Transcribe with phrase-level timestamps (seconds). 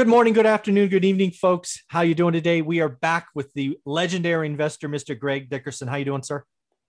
[0.00, 1.82] Good morning, good afternoon, good evening, folks.
[1.88, 2.62] How you doing today?
[2.62, 5.16] We are back with the legendary investor, Mr.
[5.16, 5.88] Greg Dickerson.
[5.88, 6.42] How you doing, sir?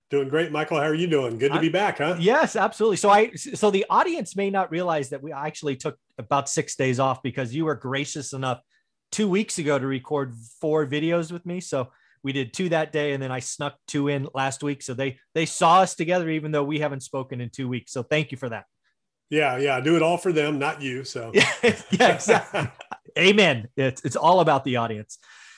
[0.09, 0.77] Doing great, Michael.
[0.77, 1.37] How are you doing?
[1.37, 2.15] Good to be back, huh?
[2.17, 2.95] Yes, absolutely.
[2.95, 7.01] So I so the audience may not realize that we actually took about six days
[7.01, 8.61] off because you were gracious enough
[9.11, 11.59] two weeks ago to record four videos with me.
[11.59, 11.91] So
[12.23, 14.81] we did two that day, and then I snuck two in last week.
[14.81, 17.91] So they they saw us together, even though we haven't spoken in two weeks.
[17.91, 18.67] So thank you for that.
[19.29, 19.81] Yeah, yeah.
[19.81, 21.03] Do it all for them, not you.
[21.03, 22.69] So yeah, exactly.
[23.17, 23.67] Amen.
[23.75, 25.17] It's it's all about the audience.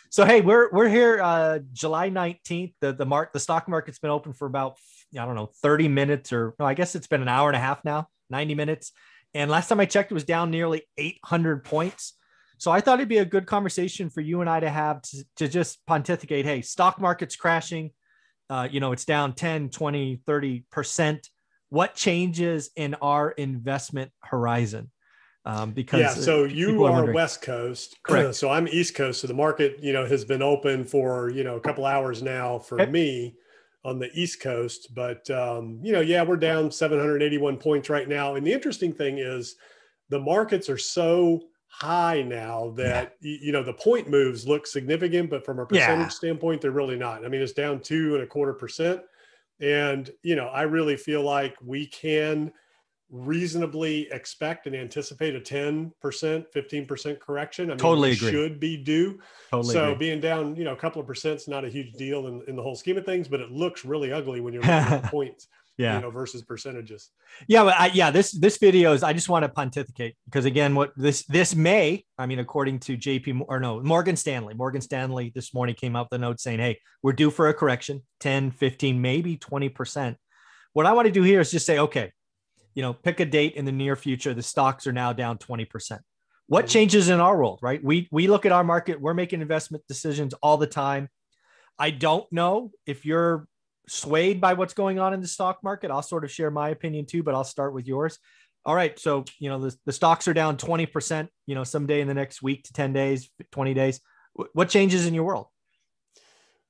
[0.10, 2.74] So hey, we're we're here uh, July 19th.
[2.82, 4.78] The the mark the stock market's been open for about
[5.18, 7.60] I don't know 30 minutes or no, I guess it's been an hour and a
[7.60, 8.92] half now, 90 minutes.
[9.34, 12.14] And last time I checked, it was down nearly 800 points.
[12.58, 15.26] So I thought it'd be a good conversation for you and I to have to,
[15.38, 16.46] to just pontificate.
[16.46, 17.92] Hey, stock market's crashing.
[18.50, 21.30] Uh, you know, it's down 10, 20, 30%.
[21.70, 24.92] What changes in our investment horizon?
[25.46, 29.28] Um, because yeah so you are, are west coast correct so i'm east coast so
[29.28, 32.82] the market you know has been open for you know a couple hours now for
[32.82, 32.92] okay.
[32.92, 33.36] me
[33.86, 38.36] on the east coast but um, you know yeah we're down 781 points right now
[38.36, 39.56] and the interesting thing is
[40.10, 43.38] the markets are so high now that yeah.
[43.42, 46.08] you know the point moves look significant but from a percentage yeah.
[46.08, 49.02] standpoint they're really not i mean it's down two and a quarter percent
[49.60, 52.52] and you know i really feel like we can
[53.14, 57.66] reasonably expect and anticipate a 10%, 15% correction.
[57.66, 58.32] I mean, totally agree.
[58.32, 59.20] should be due.
[59.52, 60.08] Totally so agree.
[60.08, 62.56] being down, you know, a couple of percent is not a huge deal in, in
[62.56, 65.48] the whole scheme of things, but it looks really ugly when you're looking at points.
[65.78, 65.96] Yeah.
[65.96, 67.10] You know, versus percentages.
[67.48, 69.02] Yeah, but I, yeah, this this video is.
[69.02, 72.96] I just want to pontificate because again, what this this May, I mean, according to
[72.96, 76.60] JP or no Morgan Stanley, Morgan Stanley this morning came out with a note saying,
[76.60, 80.18] "Hey, we're due for a correction, 10, 15, maybe 20 percent."
[80.74, 82.12] What I want to do here is just say, okay,
[82.74, 84.34] you know, pick a date in the near future.
[84.34, 86.00] The stocks are now down 20%.
[86.48, 87.84] What changes in our world, right?
[87.84, 91.10] We we look at our market, we're making investment decisions all the time.
[91.80, 93.48] I don't know if you're
[93.88, 95.92] swayed by what's going on in the stock market.
[95.92, 98.20] I'll sort of share my opinion too, but I'll start with yours.
[98.66, 98.98] All right.
[98.98, 102.42] So, you know, the, the stocks are down 20%, you know, someday in the next
[102.42, 104.00] week to 10 days, 20 days.
[104.54, 105.48] What changes in your world?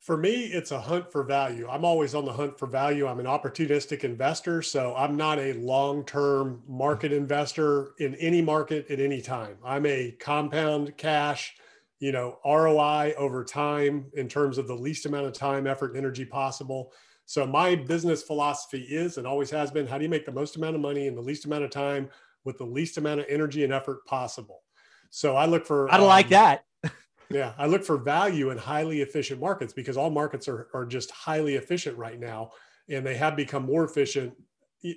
[0.04, 1.66] For me, it's a hunt for value.
[1.70, 3.08] I'm always on the hunt for value.
[3.08, 9.00] I'm an opportunistic investor, so I'm not a long-term market investor in any market at
[9.00, 9.56] any time.
[9.64, 11.56] I'm a compound cash,
[12.00, 16.00] you know, ROI over time in terms of the least amount of time, effort, and
[16.00, 16.92] energy possible.
[17.26, 20.58] So my business philosophy is and always has been, how do you make the most
[20.58, 22.10] amount of money in the least amount of time
[22.44, 24.64] with the least amount of energy and effort possible?
[25.12, 26.66] So I look for I don't um, like that.
[27.30, 31.12] Yeah, I look for value in highly efficient markets because all markets are, are just
[31.12, 32.52] highly efficient right now,
[32.90, 34.34] and they have become more efficient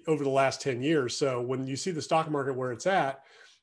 [0.06, 1.16] over the last 10 years.
[1.16, 3.20] So when you see the stock market where it's at,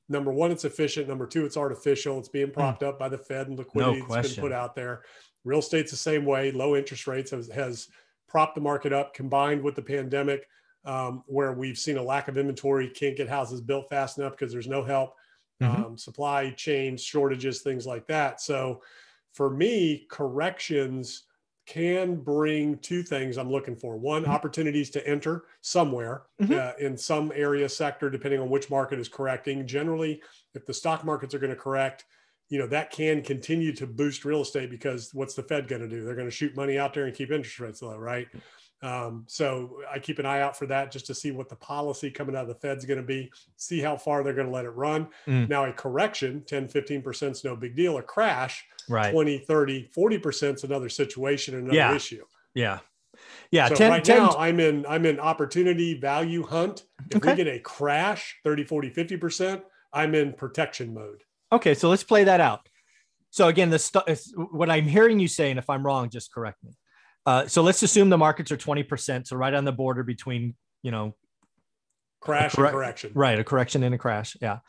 [0.09, 1.07] number one, it's efficient.
[1.07, 2.17] Number two, it's artificial.
[2.19, 2.53] It's being hmm.
[2.53, 5.03] propped up by the Fed and liquidity no that's been put out there.
[5.43, 6.51] Real estate's the same way.
[6.51, 7.89] Low interest rates has, has
[8.27, 10.47] propped the market up combined with the pandemic,
[10.85, 14.51] um, where we've seen a lack of inventory, can't get houses built fast enough because
[14.51, 15.15] there's no help
[15.63, 15.83] mm-hmm.
[15.83, 18.41] um, supply chain shortages, things like that.
[18.41, 18.81] So
[19.33, 21.23] for me, corrections
[21.65, 23.97] can bring two things I'm looking for.
[23.97, 24.31] One, mm-hmm.
[24.31, 26.53] opportunities to enter somewhere mm-hmm.
[26.53, 29.65] uh, in some area sector, depending on which market is correcting.
[29.65, 30.21] Generally,
[30.53, 32.05] if the stock markets are going to correct,
[32.49, 35.87] you know that can continue to boost real estate because what's the Fed going to
[35.87, 36.03] do?
[36.03, 38.27] They're going to shoot money out there and keep interest rates low, right?
[38.83, 42.11] Um, so I keep an eye out for that just to see what the policy
[42.11, 44.65] coming out of the Fed's going to be, see how far they're going to let
[44.65, 45.07] it run.
[45.25, 45.47] Mm.
[45.47, 47.97] Now, a correction, 10, 15% is no big deal.
[47.97, 49.13] A crash, right.
[49.13, 51.95] 20, 30, 40% is another situation, another yeah.
[51.95, 52.25] issue.
[52.53, 52.79] Yeah.
[53.51, 53.69] Yeah.
[53.69, 56.83] So 10, right 10, now I'm in, I'm in opportunity value hunt.
[57.09, 57.31] If okay.
[57.31, 59.61] we get a crash, 30, 40, 50%,
[59.93, 61.23] I'm in protection mode.
[61.53, 61.73] Okay.
[61.73, 62.67] So let's play that out.
[63.29, 64.19] So again, the st-
[64.51, 66.73] what I'm hearing you say, and if I'm wrong, just correct me
[67.25, 69.27] uh, so let's assume the markets are 20%.
[69.27, 71.15] So right on the border between, you know,
[72.21, 73.11] crash and correction.
[73.13, 73.39] Right.
[73.39, 74.35] A correction and a crash.
[74.41, 74.59] Yeah.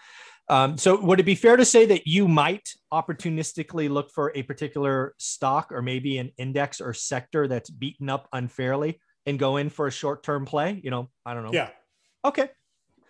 [0.48, 4.42] Um, so would it be fair to say that you might opportunistically look for a
[4.42, 9.70] particular stock or maybe an index or sector that's beaten up unfairly and go in
[9.70, 10.80] for a short-term play?
[10.84, 11.52] You know, I don't know.
[11.52, 11.70] Yeah.
[12.24, 12.50] Okay.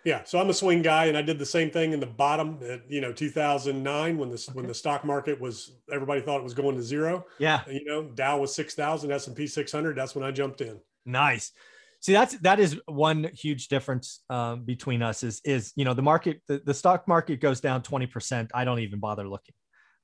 [0.05, 2.59] Yeah, so I'm a swing guy, and I did the same thing in the bottom,
[2.69, 4.55] at, you know, 2009 when this okay.
[4.55, 7.25] when the stock market was everybody thought it was going to zero.
[7.39, 9.97] Yeah, you know, Dow was six thousand, S and P 600.
[9.97, 10.79] That's when I jumped in.
[11.07, 11.51] Nice.
[12.01, 15.23] See, that's that is one huge difference um, between us.
[15.23, 18.51] Is is you know the market the, the stock market goes down 20 percent.
[18.53, 19.55] I don't even bother looking,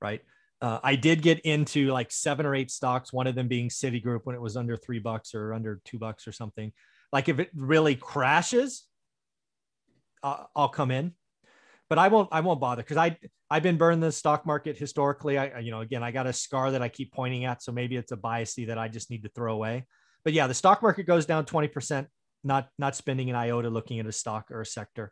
[0.02, 0.22] right?
[0.62, 4.22] Uh, I did get into like seven or eight stocks, one of them being Citigroup
[4.24, 6.74] when it was under three bucks or under two bucks or something.
[7.14, 8.88] Like if it really crashes,
[10.24, 11.14] uh, I'll come in.
[11.92, 13.18] but I won't I won't bother because I
[13.50, 15.38] I've been burned the stock market historically.
[15.38, 17.98] I you know again I got a scar that I keep pointing at, so maybe
[17.98, 19.86] it's a biasy that I just need to throw away.
[20.24, 22.08] But yeah, the stock market goes down twenty percent,
[22.46, 25.12] not not spending an iota looking at a stock or a sector.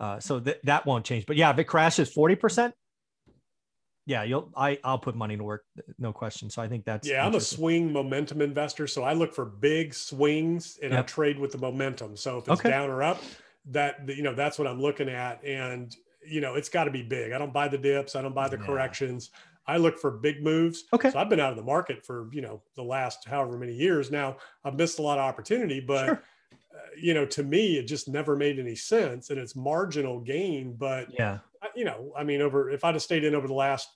[0.00, 1.26] Uh, so th- that won't change.
[1.26, 2.72] But yeah, if it crashes forty percent,
[4.06, 5.64] yeah, you'll I I'll put money to work,
[5.98, 6.50] no question.
[6.50, 7.26] So I think that's yeah.
[7.26, 11.00] I'm a swing momentum investor, so I look for big swings and yep.
[11.00, 12.16] I trade with the momentum.
[12.16, 12.70] So if it's okay.
[12.70, 13.20] down or up,
[13.70, 15.94] that you know that's what I'm looking at, and
[16.26, 17.32] you know it's got to be big.
[17.32, 18.66] I don't buy the dips, I don't buy the yeah.
[18.66, 19.30] corrections.
[19.66, 20.84] I look for big moves.
[20.92, 21.10] Okay.
[21.10, 24.10] So I've been out of the market for you know the last however many years
[24.10, 24.36] now.
[24.64, 26.06] I've missed a lot of opportunity, but.
[26.06, 26.22] Sure.
[26.74, 30.74] Uh, you know, to me, it just never made any sense, and it's marginal gain.
[30.74, 31.40] But yeah,
[31.74, 33.90] you know, I mean, over if I'd have stayed in over the last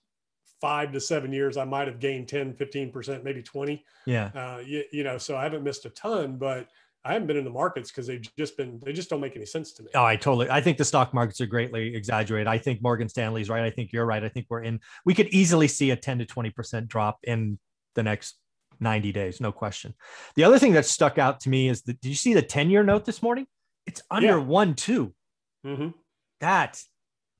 [0.61, 3.85] five to seven years, I might have gained 10, 15%, maybe 20.
[4.07, 4.31] Yeah.
[4.35, 6.69] Uh, you, you know, so I haven't missed a ton, but
[7.07, 9.47] I haven't been in the markets because they've just been, they just don't make any
[9.47, 9.91] sense to me.
[9.95, 12.49] Oh, I totally, I think the stock markets are greatly exaggerated.
[12.49, 13.63] I think Morgan Stanley's right.
[13.63, 14.25] I think you're right.
[14.25, 17.59] I think we're in, we could easily see a 10 to 20% drop in
[17.95, 18.39] the next
[18.81, 19.41] 90 days.
[19.41, 19.95] No question.
[20.35, 22.71] The other thing that stuck out to me is that, did you see the 10
[22.71, 23.47] year note this morning?
[23.87, 24.37] It's under yeah.
[24.37, 25.15] one, two.
[25.65, 25.91] Mm-hmm.
[26.41, 26.83] That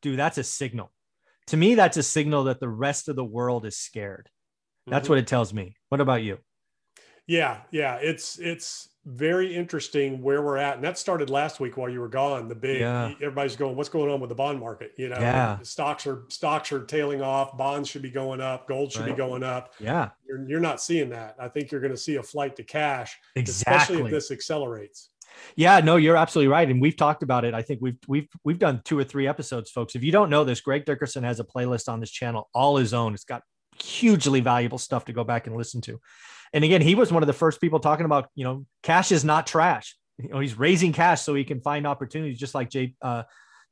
[0.03, 0.93] dude, that's a signal.
[1.49, 4.29] To me, that's a signal that the rest of the world is scared.
[4.87, 5.13] That's mm-hmm.
[5.13, 5.77] what it tells me.
[5.89, 6.39] What about you?
[7.27, 11.89] Yeah, yeah, it's it's very interesting where we're at, and that started last week while
[11.89, 12.49] you were gone.
[12.49, 13.13] The big yeah.
[13.23, 14.93] everybody's going, what's going on with the bond market?
[14.97, 15.59] You know, yeah.
[15.63, 19.11] stocks are stocks are tailing off, bonds should be going up, gold should right.
[19.11, 19.75] be going up.
[19.79, 21.37] Yeah, you're, you're not seeing that.
[21.39, 23.73] I think you're going to see a flight to cash, exactly.
[23.73, 25.11] especially if this accelerates.
[25.55, 27.55] Yeah, no, you're absolutely right, and we've talked about it.
[27.55, 29.95] I think we've we've we've done two or three episodes, folks.
[29.95, 32.93] If you don't know this, Greg Dickerson has a playlist on this channel, all his
[32.93, 33.15] own.
[33.15, 33.43] It's got
[33.81, 36.01] hugely valuable stuff to go back and listen to.
[36.53, 39.25] And again, he was one of the first people talking about, you know, cash is
[39.25, 39.97] not trash.
[40.19, 43.25] You know, he's raising cash so he can find opportunities, just like J, uh,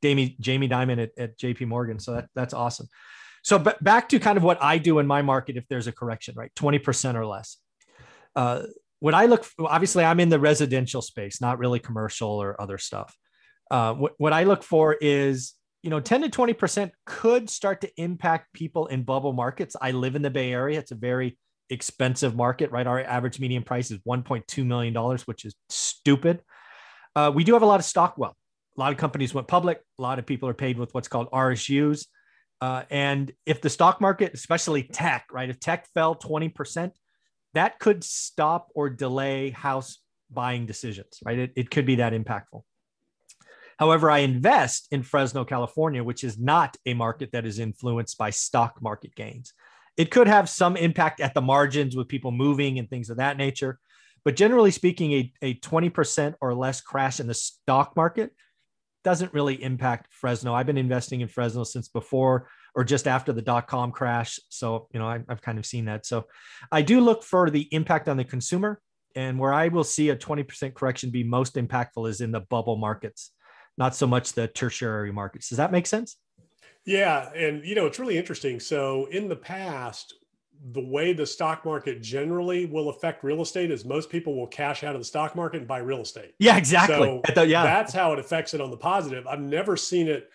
[0.03, 1.65] Jamie Jamie Dimon at, at J.P.
[1.65, 1.99] Morgan.
[1.99, 2.87] So that, that's awesome.
[3.43, 5.91] So, but back to kind of what I do in my market, if there's a
[5.91, 7.57] correction, right, twenty percent or less.
[8.35, 8.63] Uh,
[8.99, 13.15] what I look obviously I'm in the residential space, not really commercial or other stuff.
[13.69, 17.81] Uh, what, what I look for is you know 10 to 20 percent could start
[17.81, 19.75] to impact people in bubble markets.
[19.79, 21.37] I live in the Bay Area; it's a very
[21.69, 22.85] expensive market, right?
[22.85, 26.41] Our average median price is 1.2 million dollars, which is stupid.
[27.15, 28.35] Uh, we do have a lot of stock wealth.
[28.77, 29.81] A lot of companies went public.
[29.97, 32.05] A lot of people are paid with what's called RSUs.
[32.61, 36.93] Uh, and if the stock market, especially tech, right, if tech fell 20 percent,
[37.53, 41.39] that could stop or delay house buying decisions, right?
[41.39, 42.63] It, it could be that impactful.
[43.77, 48.29] However, I invest in Fresno, California, which is not a market that is influenced by
[48.29, 49.53] stock market gains.
[49.97, 53.37] It could have some impact at the margins with people moving and things of that
[53.37, 53.79] nature.
[54.23, 58.31] But generally speaking, a, a 20% or less crash in the stock market
[59.03, 60.53] doesn't really impact Fresno.
[60.53, 64.39] I've been investing in Fresno since before or just after the dot com crash.
[64.49, 66.05] So, you know, I, have kind of seen that.
[66.05, 66.25] So
[66.71, 68.81] I do look for the impact on the consumer.
[69.15, 72.75] And where I will see a 20% correction be most impactful is in the bubble
[72.75, 73.31] markets,
[73.77, 75.47] not so much the tertiary markets.
[75.47, 76.17] Does that make sense?
[76.85, 77.31] Yeah.
[77.33, 78.59] And, you know, it's really interesting.
[78.59, 80.13] So in the past,
[80.71, 84.83] the way the stock market generally will affect real estate is most people will cash
[84.83, 86.33] out of the stock market and buy real estate.
[86.39, 87.21] Yeah, exactly.
[87.33, 87.63] So yeah.
[87.63, 89.27] that's how it affects it on the positive.
[89.27, 90.29] I've never seen it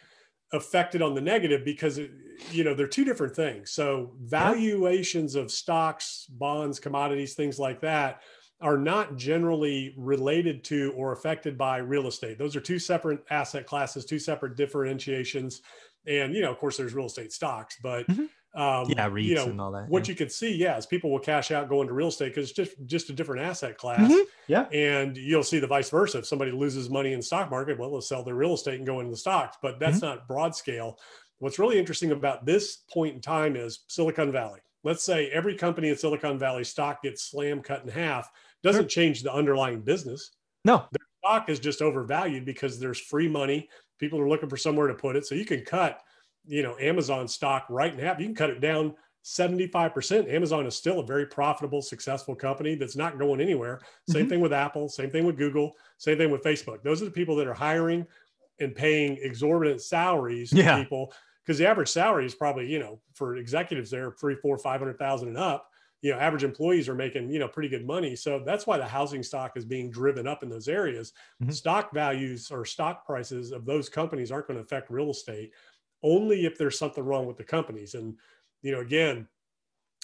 [0.53, 2.11] affected on the negative because it,
[2.51, 8.21] you know they're two different things so valuations of stocks bonds commodities things like that
[8.61, 13.65] are not generally related to or affected by real estate those are two separate asset
[13.65, 15.63] classes two separate differentiations
[16.07, 18.25] and you know of course there's real estate stocks but mm-hmm.
[18.53, 19.89] Um, yeah, REITs you know, and all that.
[19.89, 20.13] What yeah.
[20.13, 22.57] you can see, yeah, is people will cash out, go into real estate because it's
[22.57, 24.01] just just a different asset class.
[24.01, 24.23] Mm-hmm.
[24.49, 26.19] Yeah, and you'll see the vice versa.
[26.19, 28.99] If somebody loses money in stock market, well, they'll sell their real estate and go
[28.99, 29.57] into the stocks.
[29.63, 30.07] But that's mm-hmm.
[30.07, 30.99] not broad scale.
[31.39, 34.61] What's really interesting about this point in time is Silicon Valley.
[34.83, 38.29] Let's say every company in Silicon Valley stock gets slam cut in half.
[38.65, 39.03] Doesn't sure.
[39.03, 40.33] change the underlying business.
[40.65, 43.69] No, their stock is just overvalued because there's free money.
[44.01, 46.01] People are looking for somewhere to put it, so you can cut
[46.47, 48.19] you know Amazon stock right in half.
[48.19, 50.33] You can cut it down 75%.
[50.33, 53.81] Amazon is still a very profitable, successful company that's not going anywhere.
[54.09, 54.31] Same mm-hmm.
[54.31, 56.83] thing with Apple, same thing with Google, same thing with Facebook.
[56.83, 58.07] Those are the people that are hiring
[58.61, 60.77] and paying exorbitant salaries yeah.
[60.77, 61.13] to people
[61.45, 64.99] because the average salary is probably, you know, for executives there, three, four, five hundred
[64.99, 65.70] thousand and up.
[66.03, 68.17] You know, average employees are making, you know, pretty good money.
[68.17, 71.13] So that's why the housing stock is being driven up in those areas.
[71.43, 71.53] Mm-hmm.
[71.53, 75.53] Stock values or stock prices of those companies aren't going to affect real estate
[76.03, 77.95] only if there's something wrong with the companies.
[77.95, 78.17] And,
[78.63, 79.29] you know, again,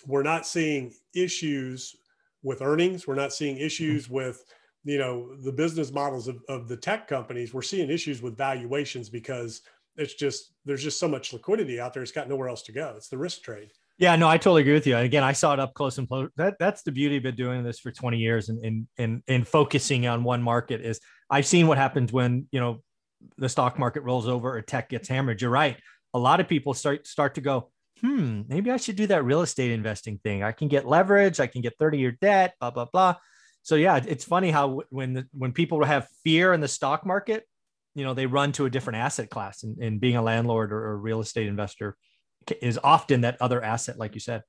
[0.07, 1.97] we're not seeing issues
[2.43, 3.07] with earnings.
[3.07, 4.15] We're not seeing issues mm-hmm.
[4.15, 4.45] with,
[4.85, 7.55] you know, the business models of, of the tech companies.
[7.55, 9.63] We're seeing issues with valuations because
[9.97, 12.03] it's just there's just so much liquidity out there.
[12.03, 12.95] It's got nowhere else to go.
[12.97, 13.73] It's the risk trade.
[13.99, 14.95] Yeah, no, I totally agree with you.
[14.95, 16.29] And again, I saw it up close and close.
[16.37, 19.49] That that's the beauty of it doing this for 20 years and and and, and
[19.49, 21.01] focusing on one market is
[21.31, 22.83] I've seen what happens when you know
[23.39, 25.41] the stock market rolls over or tech gets hammered.
[25.41, 25.79] You're right.
[26.13, 29.41] A lot of people start start to go, hmm, maybe I should do that real
[29.41, 30.43] estate investing thing.
[30.43, 33.17] I can get leverage, I can get 30 year debt, blah, blah, blah.
[33.63, 37.45] So yeah, it's funny how when the, when people have fear in the stock market,
[37.95, 40.93] you know, they run to a different asset class and, and being a landlord or
[40.93, 41.97] a real estate investor
[42.61, 44.43] is often that other asset, like you said.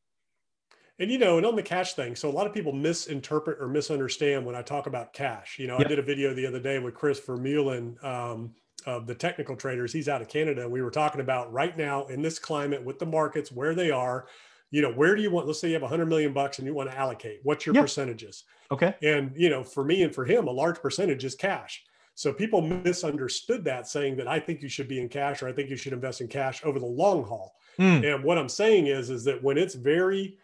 [0.99, 3.67] And you know, and on the cash thing, so a lot of people misinterpret or
[3.67, 5.59] misunderstand when I talk about cash.
[5.59, 5.85] You know, yep.
[5.85, 8.55] I did a video the other day with Chris Vermeulen um,
[8.87, 9.93] of the technical traders.
[9.93, 13.05] He's out of Canada, we were talking about right now in this climate with the
[13.05, 14.27] markets where they are.
[14.71, 15.47] You know, where do you want?
[15.47, 17.39] Let's say you have 100 million bucks and you want to allocate.
[17.43, 17.85] What's your yep.
[17.85, 18.43] percentages?
[18.71, 18.95] Okay.
[19.01, 21.83] And you know, for me and for him, a large percentage is cash.
[22.17, 25.53] So people misunderstood that, saying that I think you should be in cash or I
[25.53, 27.53] think you should invest in cash over the long haul.
[27.77, 28.15] Mm.
[28.15, 30.39] And what I'm saying is, is that when it's very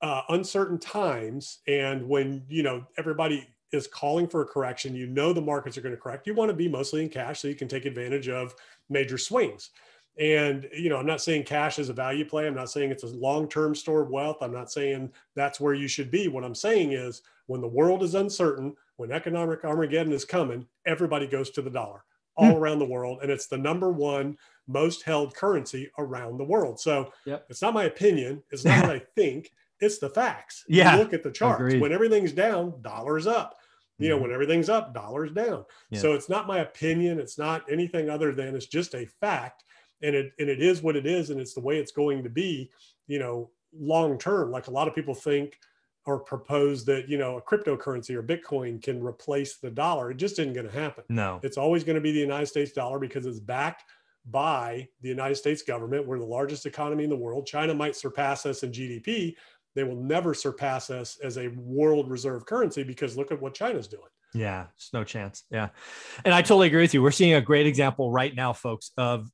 [0.00, 5.34] uh, uncertain times and when you know everybody is calling for a correction, you know
[5.34, 6.26] the markets are going to correct.
[6.26, 8.54] You want to be mostly in cash so you can take advantage of
[8.88, 9.68] major swings.
[10.18, 12.46] And you know, I'm not saying cash is a value play.
[12.46, 14.38] I'm not saying it's a long-term store of wealth.
[14.40, 16.28] I'm not saying that's where you should be.
[16.28, 21.26] What I'm saying is when the world is uncertain, when economic Armageddon is coming, everybody
[21.26, 22.04] goes to the dollar
[22.36, 22.56] all hmm.
[22.56, 23.18] around the world.
[23.20, 26.80] And it's the number one most held currency around the world.
[26.80, 27.44] So yep.
[27.50, 28.42] it's not my opinion.
[28.52, 29.52] It's not what I think.
[29.80, 30.64] It's the facts.
[30.68, 30.92] Yeah.
[30.92, 31.60] You look at the charts.
[31.60, 31.80] Agreed.
[31.80, 33.56] When everything's down, dollars up
[33.98, 34.22] you know, mm-hmm.
[34.22, 35.64] when everything's up, dollars down.
[35.90, 36.00] Yeah.
[36.00, 37.20] So it's not my opinion.
[37.20, 39.64] It's not anything other than it's just a fact.
[40.02, 41.30] And it, and it is what it is.
[41.30, 42.70] And it's the way it's going to be,
[43.06, 44.50] you know, long term.
[44.50, 45.58] Like a lot of people think
[46.04, 50.10] or propose that, you know, a cryptocurrency or Bitcoin can replace the dollar.
[50.10, 51.04] It just isn't going to happen.
[51.08, 51.38] No.
[51.42, 53.84] It's always going to be the United States dollar because it's backed
[54.30, 56.06] by the United States government.
[56.06, 57.46] We're the largest economy in the world.
[57.46, 59.34] China might surpass us in GDP,
[59.74, 63.88] they will never surpass us as a world reserve currency because look at what China's
[63.88, 64.02] doing.
[64.34, 65.44] Yeah, it's no chance.
[65.50, 65.68] Yeah.
[66.24, 67.02] And I totally agree with you.
[67.02, 69.28] We're seeing a great example right now, folks, of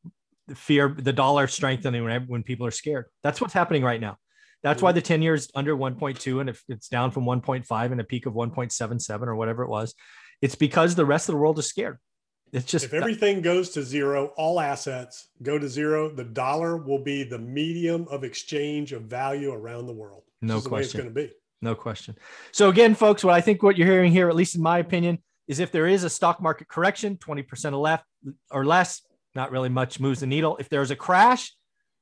[0.55, 3.07] fear, the dollar strengthening when, when people are scared.
[3.23, 4.17] That's what's happening right now.
[4.63, 4.97] That's why mm-hmm.
[4.97, 8.35] the 10 years under 1.2 and if it's down from 1.5 and a peak of
[8.35, 9.95] 1.77 or whatever it was,
[10.43, 11.99] it's because the rest of the world is scared.
[12.53, 17.03] It's just if everything goes to zero, all assets go to zero, the dollar will
[17.03, 20.23] be the medium of exchange of value around the world.
[20.41, 20.85] No question.
[20.85, 21.33] it's going to be.
[21.61, 22.17] No question.
[22.53, 25.19] So again, folks, what I think what you're hearing here, at least in my opinion,
[25.47, 28.05] is if there is a stock market correction, 20% or left
[28.51, 29.03] or less,
[29.35, 30.57] not really much moves the needle.
[30.59, 31.53] If there's a crash,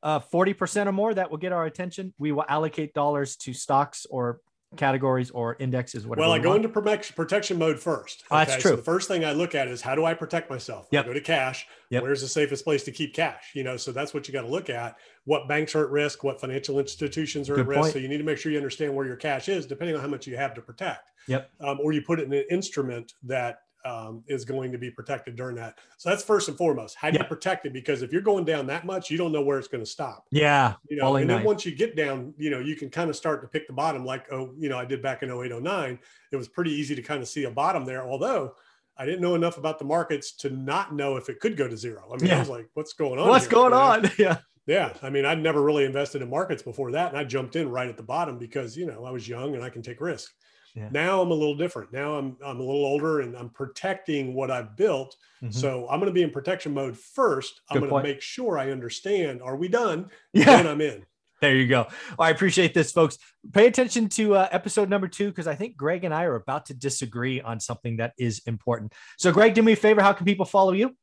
[0.07, 2.15] uh, 40% or more, that will get our attention.
[2.17, 4.41] We will allocate dollars to stocks or
[4.77, 6.29] categories or indexes, whatever.
[6.29, 6.65] Well, I go want.
[6.65, 8.23] into protection mode first.
[8.31, 8.43] Okay?
[8.43, 8.71] Oh, that's true.
[8.71, 10.87] So the first thing I look at is how do I protect myself?
[10.93, 11.05] Yep.
[11.05, 11.67] I go to cash.
[11.91, 12.05] Yep.
[12.05, 13.51] Where's the safest place to keep cash?
[13.55, 14.97] You know, so that's what you got to look at.
[15.25, 16.23] What banks are at risk?
[16.23, 17.81] What financial institutions are Good at risk?
[17.81, 17.93] Point.
[17.95, 20.09] So you need to make sure you understand where your cash is, depending on how
[20.09, 21.11] much you have to protect.
[21.27, 21.51] Yep.
[21.61, 25.37] Um, or you put it in an instrument that um, is going to be protected
[25.37, 25.78] during that.
[25.97, 26.97] So that's first and foremost.
[26.97, 27.23] How do yeah.
[27.23, 27.73] you protect it?
[27.73, 30.26] Because if you're going down that much, you don't know where it's going to stop.
[30.31, 30.75] Yeah.
[30.88, 33.43] You know, and then once you get down, you know, you can kind of start
[33.43, 35.99] to pick the bottom like, oh, you know, I did back in 08, 09.
[36.33, 38.02] It was pretty easy to kind of see a bottom there.
[38.02, 38.55] Although
[38.99, 41.76] I didn't know enough about the markets to not know if it could go to
[41.76, 42.11] zero.
[42.12, 42.37] I mean, yeah.
[42.37, 43.28] I was like, what's going on?
[43.28, 43.52] What's here?
[43.52, 44.11] going on?
[44.19, 44.38] Yeah.
[44.66, 44.93] Yeah.
[45.00, 47.11] I mean, I'd never really invested in markets before that.
[47.11, 49.62] And I jumped in right at the bottom because, you know, I was young and
[49.62, 50.33] I can take risks.
[50.76, 50.90] Yeah.
[50.92, 51.92] Now I'm a little different.
[51.92, 55.16] Now I'm I'm a little older and I'm protecting what I've built.
[55.42, 55.50] Mm-hmm.
[55.50, 57.62] So I'm going to be in protection mode first.
[57.71, 59.40] I'm going to make sure I understand.
[59.42, 60.11] Are we done?
[60.33, 60.45] Yeah.
[60.45, 61.06] Then I'm in.
[61.40, 61.87] There you go.
[62.18, 63.18] I appreciate this, folks.
[63.52, 66.66] Pay attention to uh, episode number two because I think Greg and I are about
[66.66, 68.95] to disagree on something that is important.
[69.18, 70.00] So, Greg, do me a favor.
[70.00, 70.97] How can people follow you?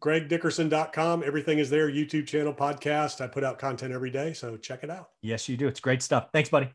[0.00, 1.22] GregDickerson.com.
[1.24, 1.88] Everything is there.
[1.90, 3.20] YouTube channel, podcast.
[3.20, 4.32] I put out content every day.
[4.32, 5.10] So check it out.
[5.22, 5.68] Yes, you do.
[5.68, 6.28] It's great stuff.
[6.32, 6.70] Thanks, buddy.